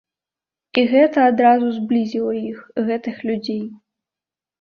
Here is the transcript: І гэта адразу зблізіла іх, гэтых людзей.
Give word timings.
І 0.81 0.83
гэта 0.93 1.25
адразу 1.31 1.67
зблізіла 1.75 2.33
іх, 2.51 2.57
гэтых 2.87 3.21
людзей. 3.31 3.61